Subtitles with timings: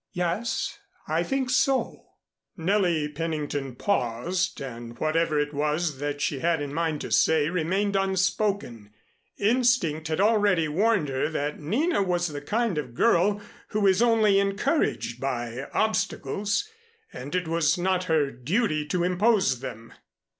[0.13, 2.07] "Yes, I think so"
[2.57, 7.95] Nellie Pennington paused, and whatever it was that she had in mind to say remained
[7.95, 8.89] unspoken.
[9.37, 14.39] Instinct had already warned her that Nina was the kind of girl who is only
[14.39, 16.67] encouraged by obstacles,
[17.13, 19.93] and it was not her duty to impose them.